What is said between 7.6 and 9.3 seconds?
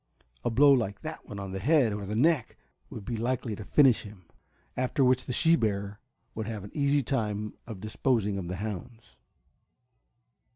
of disposing of the hounds.